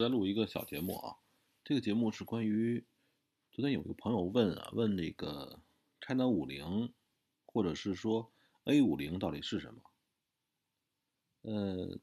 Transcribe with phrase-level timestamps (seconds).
[0.00, 1.18] 再录一个小节目啊，
[1.62, 2.82] 这个节目是关于
[3.52, 5.60] 昨天有一个朋友问啊，问那个
[6.00, 6.94] China 五零，
[7.44, 8.32] 或者是说
[8.64, 9.82] A 五零到底是什么？
[11.42, 11.98] 呃，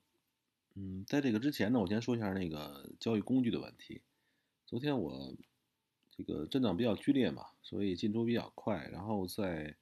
[0.75, 4.04] 嗯，在这个之前呢，我先说一下那个交易工具的问题。
[4.68, 5.34] 昨天我
[6.11, 9.75] 这个震荡比较剧烈嘛，所以进出比较快，然后在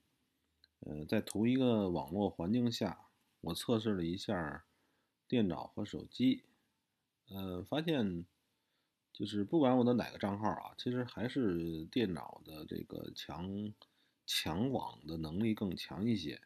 [0.79, 2.97] 呃在同一个网络环境下，
[3.41, 4.63] 我测试了一下
[5.27, 6.43] 电脑和手机。
[7.27, 8.25] 呃，发现
[9.11, 13.73] 就是不管我的哪个账号啊，其实还是电脑的这个强
[14.25, 16.39] 强网的能力更强一些。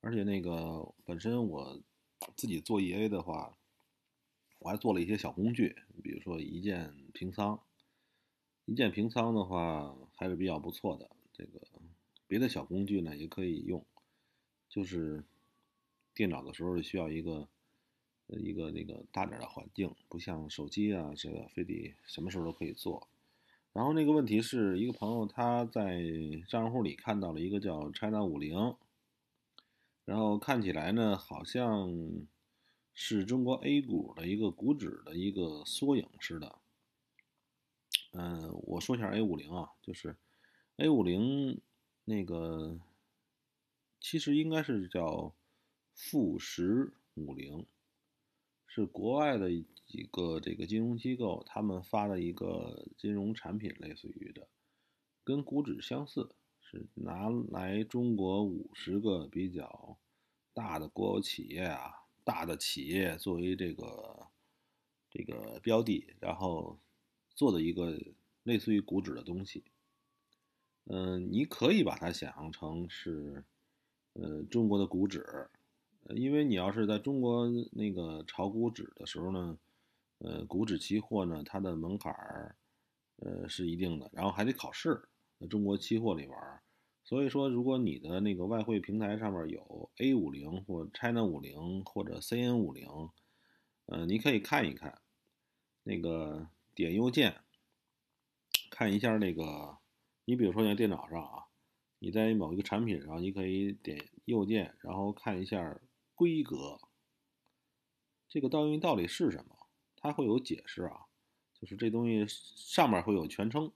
[0.00, 1.80] 而且那个本身我
[2.36, 3.56] 自己做 EA 的话，
[4.58, 7.62] 我还做了一些小工具，比如说一键平仓。
[8.64, 11.08] 一键平仓的话还是比较不错的。
[11.32, 11.60] 这个
[12.26, 13.86] 别的小工具呢也可以用，
[14.68, 15.24] 就是
[16.14, 17.48] 电脑的时候需要一个。
[18.38, 23.08] 一个那个大点的环境，不像手机啊，这个非得什么时候都可以做。
[23.72, 26.02] 然后那个问题是一个朋友他在
[26.46, 28.76] 账户里看到了一个叫 China 五零，
[30.04, 31.90] 然后看起来呢好像
[32.92, 36.58] 是中国 A 股的一个股指的一个缩影似的。
[38.12, 40.16] 嗯，我说一下 A 五零啊，就是
[40.76, 41.60] A 五零
[42.04, 42.78] 那个
[44.00, 45.32] 其实应该是叫
[45.94, 47.64] 富时五零。
[48.74, 49.50] 是国外的
[49.84, 54.48] 几个这个金融机构，他们发的一个金融产品，类似于的，
[55.22, 59.98] 跟股指相似，是拿来中国五十个比较
[60.54, 64.28] 大的国有企业啊，大的企业作为这个
[65.10, 66.80] 这个标的，然后
[67.34, 68.00] 做的一个
[68.42, 69.64] 类似于股指的东西。
[70.84, 73.44] 嗯，你可以把它想象成是，
[74.14, 75.50] 呃，中国的股指。
[76.14, 79.58] 因为你要是在中国那个炒股指的时候呢，
[80.18, 82.56] 呃，股指期货呢，它的门槛儿，
[83.16, 85.08] 呃，是一定的，然后还得考试。
[85.40, 86.62] 在中国期货里玩，
[87.02, 92.86] 所以说，如果你的那个外汇平台上面有 A 五零或 China 五零或者 CN 五零，
[93.86, 95.00] 呃，你可以看一看，
[95.82, 97.40] 那个点右键，
[98.70, 99.78] 看一下那个，
[100.24, 101.46] 你比如说在电脑上啊，
[101.98, 105.80] 你在某一个产品上，你可以点右键，然后看一下。
[106.22, 106.78] 规格，
[108.28, 109.66] 这个东西到底是什么？
[109.96, 111.06] 它会有解释啊，
[111.52, 113.72] 就是这东西上面会有全称，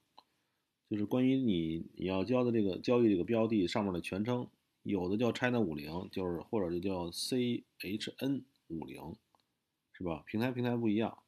[0.88, 4.48] 就是关于你你要交的这个交易这个标的上面的全称，
[4.84, 9.16] 有的叫 China 五零，就是或者就叫 CHN 五零，
[9.92, 10.22] 是吧？
[10.24, 11.18] 平台平台不一样，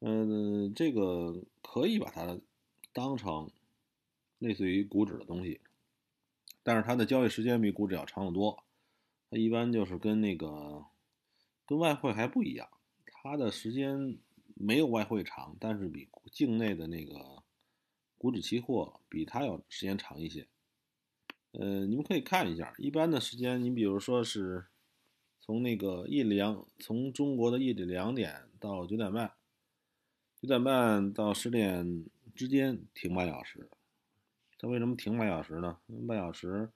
[0.00, 2.40] 嗯，这个可以把它
[2.92, 3.52] 当成
[4.40, 5.60] 类似于股指的东西，
[6.64, 8.64] 但是它的交易时间比股指要长得多。
[9.30, 10.86] 它一般就是跟那个
[11.66, 12.68] 跟外汇还不一样，
[13.04, 14.18] 它的时间
[14.54, 17.42] 没有外汇长，但是比境内的那个
[18.16, 20.48] 股指期货比它要时间长一些。
[21.52, 24.66] 呃，你们可以看一下，一般的时间，你比如说是
[25.40, 29.32] 从那个一两，从中国的夜里两点到九点半，
[30.40, 33.68] 九点半到十点之间停半小时。
[34.58, 35.78] 它为什么停半小时呢？
[36.06, 36.70] 半小时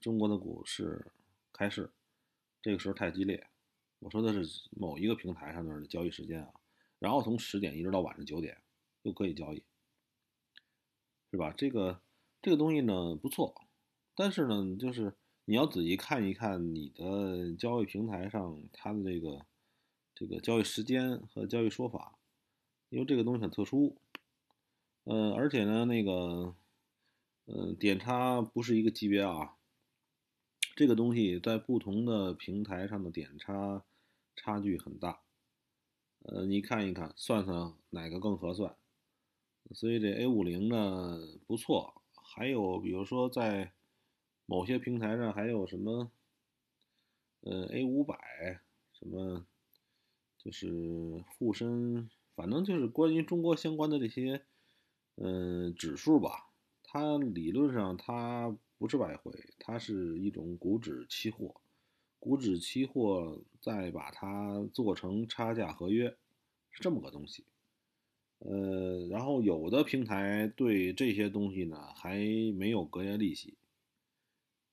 [0.00, 1.10] 中国的股市。
[1.56, 1.90] 开市，
[2.60, 3.46] 这个时候太激烈。
[3.98, 6.52] 我说的是某一个平台上的交易时间啊，
[6.98, 8.60] 然后从十点一直到晚上九点
[9.02, 9.64] 都可以交易，
[11.30, 11.54] 是吧？
[11.56, 12.02] 这个
[12.42, 13.54] 这个东西呢不错，
[14.14, 15.14] 但是呢，就是
[15.46, 19.46] 你要仔细看一看你的交易平台上它的这个
[20.14, 22.18] 这个交易时间和交易说法，
[22.90, 23.96] 因为这个东西很特殊，
[25.04, 26.54] 呃，而且呢，那个
[27.46, 29.55] 呃点差不是一个级别啊。
[30.76, 33.82] 这个东西在不同的平台上的点差
[34.34, 35.22] 差距很大，
[36.18, 38.76] 呃，你看一看，算算哪个更合算。
[39.70, 43.72] 所以这 A 五零呢不错，还有比如说在
[44.44, 46.12] 某些平台上还有什么，
[47.40, 48.60] 呃，A 五百
[48.92, 49.46] 什么，
[50.36, 54.44] 就是沪深，反正就是关于中国相关的这些，
[55.14, 56.50] 嗯，指数吧，
[56.82, 58.58] 它理论上它。
[58.78, 61.60] 不是外汇，它是一种股指期货，
[62.18, 66.16] 股指期货再把它做成差价合约，
[66.70, 67.44] 是这么个东西。
[68.40, 72.18] 呃，然后有的平台对这些东西呢还
[72.54, 73.54] 没有隔夜利息。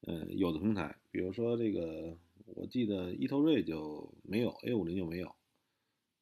[0.02, 5.34] 呃，有的平台，比如说这个，我记得易投瑞就没有，A 五零就没有。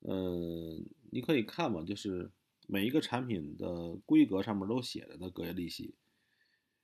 [0.01, 2.29] 嗯，你可以看嘛，就是
[2.67, 5.95] 每一个产品的规格上面都写着的隔夜利息。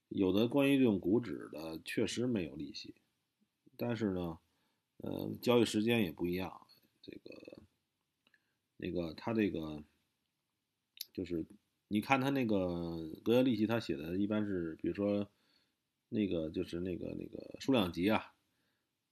[0.09, 2.95] 有的关于这种股指的确实没有利息，
[3.75, 4.39] 但是呢，
[4.97, 6.61] 呃，交易时间也不一样。
[7.01, 7.59] 这个
[8.77, 9.83] 那个它这个
[11.13, 11.45] 就是
[11.87, 15.27] 你看它那个隔夜利息，它写的一般是，比如说
[16.09, 18.33] 那个就是那个那个数量级啊，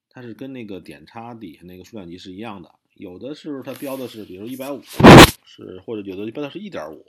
[0.09, 2.79] 它是跟那个点差底下那个数量级是一样的。
[2.93, 4.81] 有的时候它标的是，比如一百五，
[5.43, 7.05] 是或者有的标的是一点五，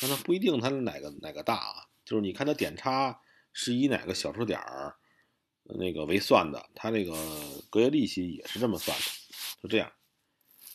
[0.00, 3.20] 但它不一定它哪个哪个大啊，就是你看它点差
[3.52, 4.96] 是以哪个小数点儿
[5.64, 7.14] 那个为算的，它那个
[7.68, 9.04] 隔夜利息也是这么算的，
[9.62, 9.92] 就这样。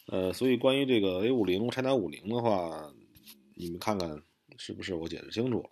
[0.05, 2.93] 呃，所以关于这个 A 五零、拆单五零的话，
[3.55, 4.21] 你们看看
[4.59, 5.69] 是不是我解释清楚了？